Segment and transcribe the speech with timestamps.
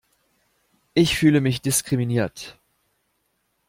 [0.95, 2.57] Ich fühle mich diskriminiert!